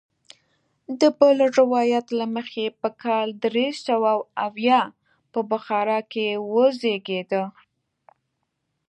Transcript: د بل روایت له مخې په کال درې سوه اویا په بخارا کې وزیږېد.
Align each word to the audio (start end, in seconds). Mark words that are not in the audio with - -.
د 0.99 1.01
بل 1.19 1.37
روایت 1.59 2.05
له 2.19 2.25
مخې 2.35 2.65
په 2.81 2.89
کال 3.03 3.27
درې 3.45 3.67
سوه 3.87 4.11
اویا 4.47 4.81
په 5.31 5.39
بخارا 5.51 5.99
کې 6.11 6.27
وزیږېد. 6.53 7.31